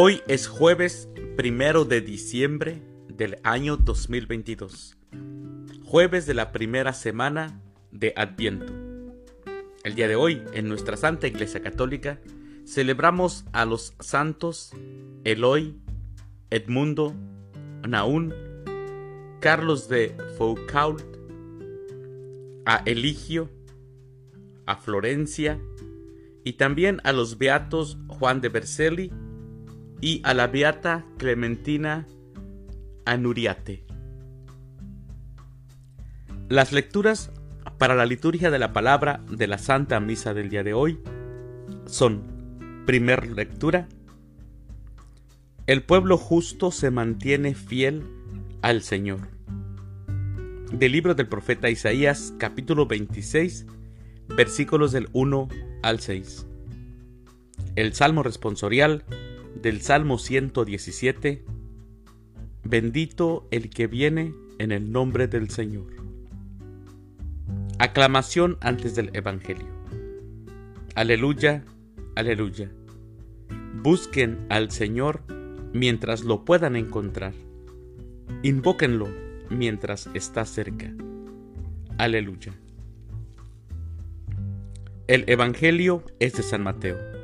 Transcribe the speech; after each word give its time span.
Hoy 0.00 0.22
es 0.28 0.46
jueves 0.46 1.08
primero 1.36 1.84
de 1.84 2.00
diciembre 2.00 2.80
del 3.08 3.40
año 3.42 3.76
2022, 3.76 4.96
jueves 5.82 6.24
de 6.24 6.34
la 6.34 6.52
primera 6.52 6.92
semana 6.92 7.60
de 7.90 8.12
Adviento. 8.14 8.72
El 9.82 9.96
día 9.96 10.06
de 10.06 10.14
hoy, 10.14 10.40
en 10.52 10.68
nuestra 10.68 10.96
Santa 10.96 11.26
Iglesia 11.26 11.62
Católica, 11.62 12.20
celebramos 12.64 13.44
a 13.50 13.64
los 13.64 13.92
santos 13.98 14.70
Eloy, 15.24 15.74
Edmundo, 16.50 17.12
Naún, 17.82 18.32
Carlos 19.40 19.88
de 19.88 20.16
Foucault, 20.36 21.02
a 22.64 22.84
Eligio, 22.86 23.50
a 24.64 24.76
Florencia 24.76 25.60
y 26.44 26.52
también 26.52 27.00
a 27.02 27.10
los 27.10 27.36
beatos 27.36 27.98
Juan 28.06 28.40
de 28.40 28.48
Berceli 28.48 29.10
y 30.00 30.20
a 30.24 30.34
la 30.34 30.46
beata 30.46 31.04
Clementina 31.16 32.06
Anuriate. 33.04 33.84
Las 36.48 36.72
lecturas 36.72 37.30
para 37.78 37.94
la 37.94 38.06
liturgia 38.06 38.50
de 38.50 38.58
la 38.58 38.72
palabra 38.72 39.22
de 39.30 39.46
la 39.46 39.58
Santa 39.58 40.00
Misa 40.00 40.34
del 40.34 40.50
día 40.50 40.62
de 40.62 40.74
hoy 40.74 40.98
son, 41.86 42.22
primer 42.86 43.28
lectura, 43.28 43.88
el 45.66 45.82
pueblo 45.82 46.16
justo 46.16 46.70
se 46.70 46.90
mantiene 46.90 47.54
fiel 47.54 48.02
al 48.62 48.82
Señor 48.82 49.38
del 50.72 50.92
libro 50.92 51.14
del 51.14 51.28
profeta 51.28 51.70
Isaías 51.70 52.34
capítulo 52.38 52.86
26 52.86 53.66
versículos 54.28 54.92
del 54.92 55.08
1 55.12 55.48
al 55.82 56.00
6. 56.00 56.46
El 57.76 57.94
Salmo 57.94 58.22
responsorial 58.22 59.04
del 59.62 59.80
Salmo 59.80 60.18
117 60.18 61.44
Bendito 62.64 63.48
el 63.50 63.70
que 63.70 63.86
viene 63.86 64.34
en 64.58 64.72
el 64.72 64.92
nombre 64.92 65.26
del 65.26 65.48
Señor. 65.48 65.86
Aclamación 67.78 68.58
antes 68.60 68.94
del 68.94 69.10
Evangelio. 69.14 69.68
Aleluya, 70.94 71.64
aleluya. 72.14 72.70
Busquen 73.82 74.44
al 74.50 74.70
Señor 74.70 75.22
mientras 75.72 76.24
lo 76.24 76.44
puedan 76.44 76.76
encontrar. 76.76 77.32
Invóquenlo 78.42 79.08
mientras 79.48 80.10
está 80.12 80.44
cerca. 80.44 80.92
Aleluya. 81.96 82.52
El 85.06 85.24
Evangelio 85.26 86.04
es 86.18 86.34
de 86.34 86.42
San 86.42 86.62
Mateo. 86.62 87.17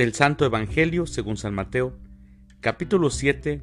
Del 0.00 0.14
Santo 0.14 0.46
Evangelio 0.46 1.04
según 1.04 1.36
San 1.36 1.52
Mateo, 1.52 1.92
capítulo 2.60 3.10
7, 3.10 3.60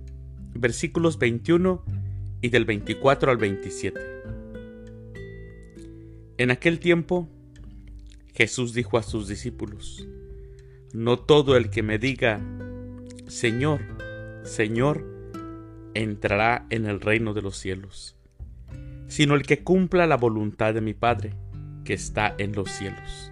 versículos 0.53 1.17
21 1.17 1.83
y 2.41 2.49
del 2.49 2.63
24 2.63 3.31
al 3.31 3.37
27. 3.37 3.99
En 6.37 6.51
aquel 6.51 6.79
tiempo, 6.79 7.27
Jesús 8.35 8.75
dijo 8.75 8.99
a 8.99 9.01
sus 9.01 9.27
discípulos, 9.27 10.07
No 10.93 11.17
todo 11.17 11.57
el 11.57 11.71
que 11.71 11.81
me 11.81 11.97
diga, 11.97 12.39
Señor, 13.25 13.81
Señor, 14.43 15.07
entrará 15.95 16.67
en 16.69 16.85
el 16.85 17.01
reino 17.01 17.33
de 17.33 17.41
los 17.41 17.57
cielos, 17.57 18.15
sino 19.07 19.33
el 19.33 19.41
que 19.41 19.63
cumpla 19.63 20.05
la 20.05 20.17
voluntad 20.17 20.75
de 20.75 20.81
mi 20.81 20.93
Padre, 20.93 21.33
que 21.83 21.95
está 21.95 22.35
en 22.37 22.51
los 22.51 22.69
cielos. 22.69 23.31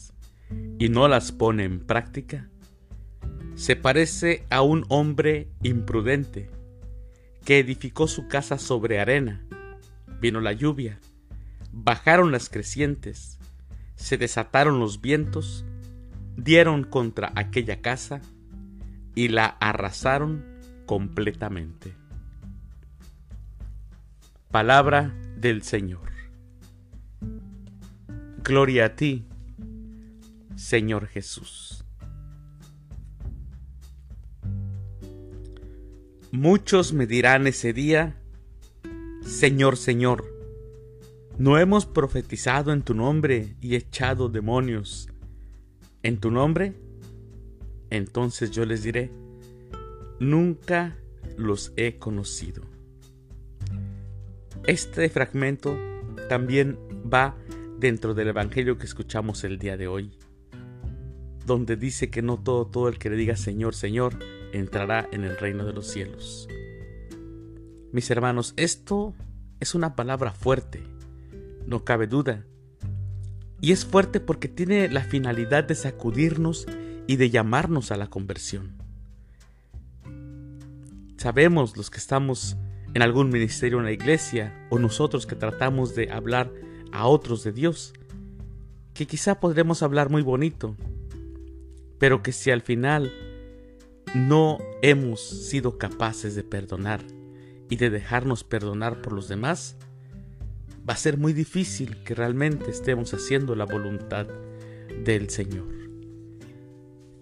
y 0.81 0.89
no 0.89 1.07
las 1.07 1.31
pone 1.31 1.63
en 1.63 1.79
práctica, 1.79 2.49
se 3.53 3.75
parece 3.75 4.47
a 4.49 4.63
un 4.63 4.83
hombre 4.89 5.47
imprudente 5.61 6.49
que 7.45 7.59
edificó 7.59 8.07
su 8.07 8.27
casa 8.27 8.57
sobre 8.57 8.99
arena. 8.99 9.45
Vino 10.19 10.41
la 10.41 10.53
lluvia, 10.53 10.99
bajaron 11.71 12.31
las 12.31 12.49
crecientes, 12.49 13.37
se 13.93 14.17
desataron 14.17 14.79
los 14.79 15.01
vientos, 15.01 15.65
dieron 16.35 16.83
contra 16.83 17.31
aquella 17.35 17.79
casa 17.83 18.19
y 19.13 19.27
la 19.27 19.45
arrasaron 19.45 20.43
completamente. 20.87 21.93
Palabra 24.49 25.13
del 25.37 25.61
Señor. 25.61 26.09
Gloria 28.43 28.85
a 28.85 28.95
ti, 28.95 29.27
Señor 30.61 31.07
Jesús. 31.07 31.83
Muchos 36.31 36.93
me 36.93 37.07
dirán 37.07 37.47
ese 37.47 37.73
día, 37.73 38.21
Señor, 39.25 39.75
Señor, 39.75 40.23
¿no 41.37 41.57
hemos 41.57 41.85
profetizado 41.87 42.71
en 42.71 42.83
tu 42.83 42.93
nombre 42.93 43.55
y 43.59 43.75
echado 43.75 44.29
demonios 44.29 45.09
en 46.03 46.19
tu 46.19 46.29
nombre? 46.29 46.75
Entonces 47.89 48.51
yo 48.51 48.63
les 48.65 48.83
diré, 48.83 49.11
nunca 50.19 50.95
los 51.37 51.73
he 51.75 51.97
conocido. 51.97 52.61
Este 54.67 55.09
fragmento 55.09 55.75
también 56.29 56.77
va 57.11 57.35
dentro 57.79 58.13
del 58.13 58.27
Evangelio 58.29 58.77
que 58.77 58.85
escuchamos 58.85 59.43
el 59.43 59.57
día 59.57 59.75
de 59.75 59.87
hoy, 59.87 60.17
donde 61.45 61.75
dice 61.75 62.09
que 62.09 62.21
no 62.21 62.37
todo, 62.37 62.65
todo 62.65 62.87
el 62.87 62.97
que 62.97 63.09
le 63.09 63.15
diga 63.15 63.35
Señor, 63.35 63.75
Señor, 63.75 64.17
entrará 64.53 65.07
en 65.11 65.23
el 65.23 65.37
reino 65.37 65.65
de 65.65 65.73
los 65.73 65.87
cielos. 65.87 66.47
Mis 67.91 68.09
hermanos, 68.09 68.53
esto 68.57 69.13
es 69.59 69.75
una 69.75 69.95
palabra 69.95 70.31
fuerte, 70.31 70.83
no 71.67 71.83
cabe 71.83 72.07
duda. 72.07 72.45
Y 73.59 73.71
es 73.71 73.85
fuerte 73.85 74.19
porque 74.19 74.47
tiene 74.47 74.89
la 74.89 75.03
finalidad 75.03 75.63
de 75.63 75.75
sacudirnos 75.75 76.65
y 77.05 77.17
de 77.17 77.29
llamarnos 77.29 77.91
a 77.91 77.97
la 77.97 78.07
conversión. 78.07 78.77
Sabemos 81.17 81.77
los 81.77 81.91
que 81.91 81.99
estamos 81.99 82.57
en 82.93 83.01
algún 83.01 83.29
ministerio 83.29 83.79
en 83.79 83.85
la 83.85 83.91
iglesia 83.91 84.67
o 84.69 84.79
nosotros 84.79 85.27
que 85.27 85.35
tratamos 85.35 85.93
de 85.95 86.11
hablar 86.11 86.51
a 86.91 87.07
otros 87.07 87.43
de 87.43 87.51
Dios, 87.51 87.93
que 88.93 89.05
quizá 89.05 89.39
podremos 89.39 89.83
hablar 89.83 90.09
muy 90.09 90.23
bonito, 90.23 90.75
pero 92.01 92.23
que 92.23 92.31
si 92.31 92.49
al 92.49 92.63
final 92.63 93.13
no 94.15 94.57
hemos 94.81 95.21
sido 95.21 95.77
capaces 95.77 96.33
de 96.33 96.43
perdonar 96.43 97.03
y 97.69 97.75
de 97.75 97.91
dejarnos 97.91 98.43
perdonar 98.43 99.03
por 99.03 99.13
los 99.13 99.27
demás, 99.27 99.77
va 100.89 100.95
a 100.95 100.97
ser 100.97 101.19
muy 101.19 101.31
difícil 101.31 102.03
que 102.03 102.15
realmente 102.15 102.71
estemos 102.71 103.13
haciendo 103.13 103.53
la 103.53 103.65
voluntad 103.65 104.25
del 105.05 105.29
Señor. 105.29 105.67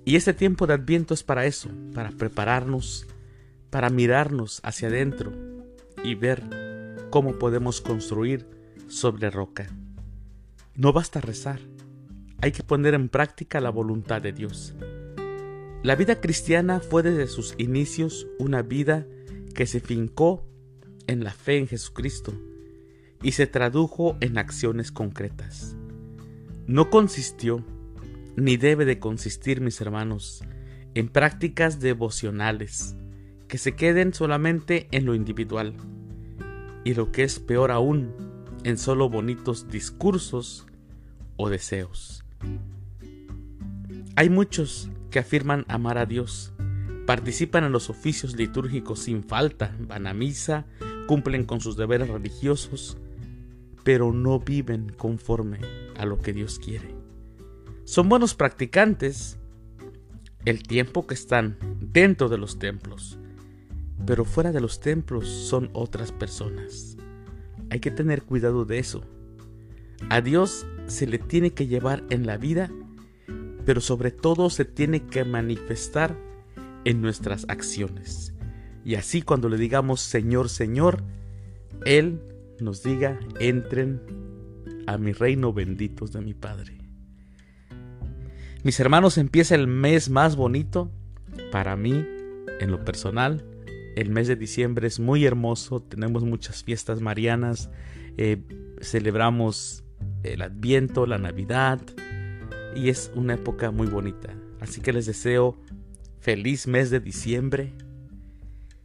Y 0.06 0.16
este 0.16 0.34
tiempo 0.34 0.66
de 0.66 0.76
adviento 0.76 1.14
es 1.14 1.24
para 1.24 1.46
eso, 1.46 1.70
para 1.94 2.12
prepararnos, 2.12 3.06
para 3.70 3.90
mirarnos 3.90 4.62
hacia 4.64 4.88
adentro, 4.88 5.34
y 6.06 6.16
ver 6.16 6.42
cómo 7.10 7.38
podemos 7.38 7.82
construir 7.82 8.48
sobre 8.88 9.30
roca. 9.30 9.68
No 10.76 10.94
basta 10.94 11.20
rezar, 11.20 11.60
hay 12.42 12.52
que 12.52 12.64
poner 12.64 12.94
en 12.94 13.10
práctica 13.10 13.60
la 13.60 13.70
voluntad 13.70 14.22
de 14.22 14.32
Dios. 14.32 14.74
La 15.84 15.96
vida 15.96 16.20
cristiana 16.20 16.80
fue 16.80 17.04
desde 17.04 17.28
sus 17.28 17.56
inicios 17.58 18.28
una 18.38 18.62
vida 18.62 19.06
que 19.56 19.66
se 19.66 19.80
fincó 19.80 20.46
en 21.08 21.24
la 21.24 21.32
fe 21.32 21.58
en 21.58 21.68
Jesucristo 21.68 22.34
y 23.22 23.34
se 23.34 23.48
tradujo 23.48 24.18
en 24.22 24.38
acciones 24.38 24.92
concretas. 24.92 25.76
No 26.68 26.90
consistió, 26.90 27.66
ni 28.36 28.58
debe 28.58 28.86
de 28.86 29.00
consistir, 29.00 29.60
mis 29.60 29.82
hermanos, 29.82 30.44
en 30.96 31.10
prácticas 31.10 31.80
devocionales, 31.80 32.96
que 33.48 33.58
se 33.58 33.74
queden 33.74 34.14
solamente 34.14 34.88
en 34.92 35.06
lo 35.06 35.16
individual 35.16 35.76
y 36.84 36.94
lo 36.94 37.12
que 37.12 37.24
es 37.24 37.40
peor 37.40 37.72
aún, 37.72 38.14
en 38.64 38.78
solo 38.78 39.10
bonitos 39.10 39.68
discursos 39.70 40.68
o 41.38 41.50
deseos. 41.50 42.24
Hay 44.16 44.30
muchos 44.30 44.90
que 45.12 45.20
afirman 45.20 45.66
amar 45.68 45.98
a 45.98 46.06
Dios, 46.06 46.54
participan 47.06 47.64
en 47.64 47.72
los 47.72 47.90
oficios 47.90 48.36
litúrgicos 48.36 49.00
sin 49.00 49.24
falta, 49.24 49.76
van 49.80 50.08
a 50.08 50.14
misa, 50.14 50.66
cumplen 51.08 51.46
con 51.46 51.62
sus 51.62 51.76
deberes 51.78 52.10
religiosos, 52.10 52.98
pero 53.84 54.14
no 54.14 54.40
viven 54.40 54.92
conforme 54.96 55.60
a 55.98 56.06
lo 56.06 56.20
que 56.20 56.34
Dios 56.34 56.60
quiere. 56.60 56.94
Son 57.86 58.10
buenos 58.10 58.36
practicantes 58.36 59.40
el 60.46 60.64
tiempo 60.64 61.08
que 61.08 61.16
están 61.16 61.58
dentro 61.80 62.30
de 62.30 62.38
los 62.38 62.60
templos, 62.60 63.18
pero 64.06 64.26
fuera 64.26 64.52
de 64.52 64.62
los 64.62 64.80
templos 64.80 65.28
son 65.28 65.70
otras 65.74 66.12
personas. 66.12 66.98
Hay 67.70 67.80
que 67.80 67.92
tener 67.92 68.24
cuidado 68.24 68.66
de 68.66 68.80
eso. 68.80 69.04
A 70.10 70.22
Dios 70.22 70.66
se 70.90 71.08
le 71.08 71.20
tiene 71.20 71.52
que 71.52 71.68
llevar 71.68 72.04
en 72.10 72.26
la 72.26 72.38
vida, 72.38 72.72
pero 73.66 73.82
sobre 73.82 74.12
todo 74.12 74.50
se 74.50 74.66
tiene 74.66 75.06
que 75.06 75.24
manifestar 75.24 76.18
en 76.86 77.02
nuestras 77.02 77.46
acciones. 77.48 78.34
Y 78.84 78.96
así 78.96 79.22
cuando 79.22 79.50
le 79.50 79.58
digamos 79.58 80.02
Señor, 80.02 80.50
Señor, 80.50 81.04
Él 81.86 82.22
nos 82.60 82.84
diga, 82.84 83.20
entren 83.40 84.02
a 84.88 84.98
mi 84.98 85.14
reino 85.14 85.54
benditos 85.54 86.12
de 86.12 86.22
mi 86.22 86.34
Padre. 86.34 86.78
Mis 88.64 88.80
hermanos, 88.80 89.18
empieza 89.18 89.56
el 89.56 89.68
mes 89.68 90.10
más 90.10 90.36
bonito 90.36 90.92
para 91.52 91.76
mí, 91.76 92.06
en 92.60 92.72
lo 92.72 92.84
personal. 92.84 93.46
El 93.96 94.10
mes 94.10 94.28
de 94.28 94.36
diciembre 94.36 94.88
es 94.88 95.00
muy 95.00 95.26
hermoso, 95.26 95.82
tenemos 95.82 96.24
muchas 96.24 96.64
fiestas 96.64 97.02
marianas, 97.02 97.70
eh, 98.18 98.42
celebramos 98.82 99.84
el 100.24 100.42
Adviento, 100.42 101.06
la 101.06 101.18
Navidad, 101.18 101.80
y 102.76 102.90
es 102.90 103.12
una 103.16 103.36
época 103.36 103.72
muy 103.72 103.88
bonita. 103.88 104.34
Así 104.60 104.82
que 104.82 104.94
les 104.94 105.06
deseo 105.06 105.58
feliz 106.20 106.68
mes 106.68 106.90
de 106.90 107.00
diciembre, 107.00 107.74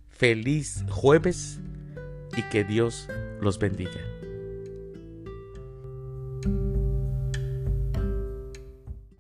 feliz 0.08 0.84
jueves 0.88 1.60
y 2.36 2.42
que 2.42 2.64
Dios 2.64 3.08
los 3.40 3.58
bendiga. 3.58 4.13